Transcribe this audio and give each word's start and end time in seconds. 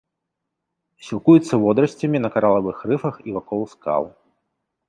Сілкуюцца 1.09 1.53
водарасцямі 1.65 2.23
на 2.25 2.29
каралавых 2.39 2.77
рыфах 2.93 3.15
і 3.29 3.37
вакол 3.37 3.61
скал. 3.75 4.03